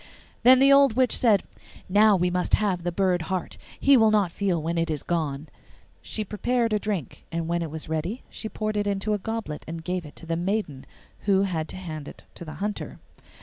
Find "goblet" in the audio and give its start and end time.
9.19-9.63